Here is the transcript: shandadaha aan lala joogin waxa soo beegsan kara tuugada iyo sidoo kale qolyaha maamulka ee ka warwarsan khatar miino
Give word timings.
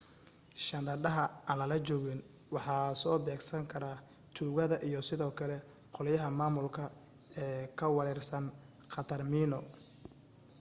shandadaha 0.67 1.25
aan 1.49 1.57
lala 1.61 1.75
joogin 1.87 2.19
waxa 2.53 2.75
soo 3.01 3.17
beegsan 3.25 3.63
kara 3.71 3.91
tuugada 4.35 4.75
iyo 4.87 4.99
sidoo 5.09 5.31
kale 5.39 5.57
qolyaha 5.95 6.37
maamulka 6.39 6.83
ee 7.43 7.61
ka 7.77 7.85
warwarsan 7.95 8.45
khatar 8.93 9.21
miino 9.31 9.59